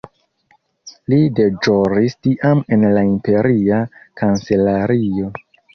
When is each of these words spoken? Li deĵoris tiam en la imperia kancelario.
Li 1.13 1.19
deĵoris 1.41 2.17
tiam 2.29 2.65
en 2.77 2.89
la 2.97 3.07
imperia 3.13 3.87
kancelario. 4.25 5.35